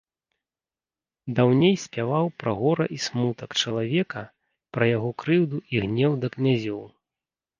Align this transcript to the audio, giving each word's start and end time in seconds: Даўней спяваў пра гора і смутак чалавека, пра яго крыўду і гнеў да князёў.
Даўней 1.39 1.75
спяваў 1.83 2.25
пра 2.43 2.51
гора 2.61 2.85
і 2.95 2.97
смутак 3.07 3.49
чалавека, 3.63 4.23
пра 4.77 4.89
яго 4.95 5.11
крыўду 5.25 5.57
і 5.75 5.83
гнеў 5.85 6.11
да 6.25 6.33
князёў. 6.37 6.81